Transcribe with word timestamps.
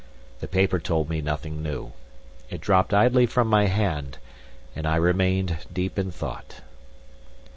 The 0.39 0.47
paper 0.47 0.79
told 0.79 1.09
me 1.11 1.21
nothing 1.21 1.61
new. 1.61 1.91
It 2.49 2.59
dropped 2.59 2.91
idly 2.91 3.27
from 3.27 3.47
my 3.47 3.67
hand; 3.67 4.17
and 4.75 4.87
I 4.87 4.95
remained 4.95 5.59
deep 5.71 5.99
in 5.99 6.09
thought. 6.09 6.61